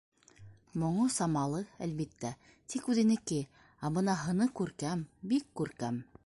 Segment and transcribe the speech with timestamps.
[0.83, 2.31] Моңо самалы, әлбиттә,
[2.75, 3.39] тик үҙенеке,
[3.89, 6.03] ә бына һыны күркәм, бик күркәм.